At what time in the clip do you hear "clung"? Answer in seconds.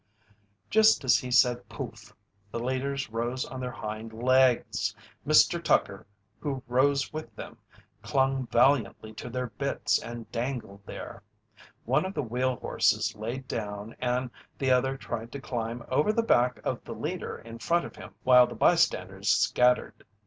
8.01-8.47